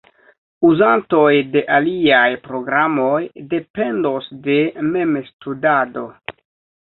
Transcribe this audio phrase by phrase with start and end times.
[0.67, 3.19] Uzantoj de aliaj programoj
[3.51, 4.55] dependos de
[4.95, 6.07] memstudado.